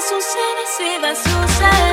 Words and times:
suceda 0.00 0.64
si 0.66 0.98
va 1.02 1.14
a. 1.14 1.89